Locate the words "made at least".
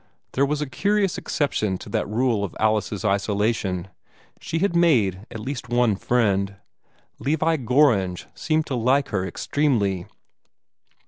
4.75-5.69